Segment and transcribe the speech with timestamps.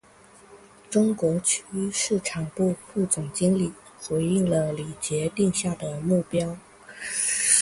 [0.89, 6.57] 中国区市场部副总经理回应了李杰定下的目标